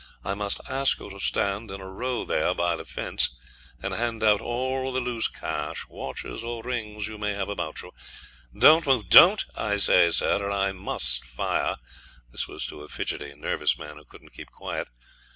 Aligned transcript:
I 0.23 0.33
must 0.33 0.59
ask 0.67 0.97
you 0.99 1.11
to 1.11 1.19
stand 1.19 1.69
in 1.69 1.79
a 1.79 1.87
row 1.87 2.25
there 2.25 2.55
by 2.55 2.75
the 2.75 2.85
fence, 2.85 3.29
and 3.83 3.93
hand 3.93 4.23
out 4.23 4.41
all 4.41 4.91
the 4.91 4.99
loose 4.99 5.27
cash, 5.27 5.85
watches, 5.87 6.43
or 6.43 6.63
rings 6.63 7.07
you 7.07 7.19
may 7.19 7.33
have 7.33 7.49
about 7.49 7.83
you. 7.83 7.91
Don't 8.57 8.87
move; 8.87 9.09
don't, 9.09 9.45
I 9.55 9.77
say, 9.77 10.09
sir, 10.09 10.37
or 10.39 10.49
I 10.49 10.71
must 10.71 11.23
fire.' 11.27 11.75
(This 12.31 12.47
was 12.47 12.65
to 12.65 12.81
a 12.81 12.87
fidgety, 12.87 13.35
nervous 13.35 13.77
man 13.77 13.97
who 13.97 14.05
couldn't 14.05 14.33
keep 14.33 14.49
quiet.) 14.49 14.87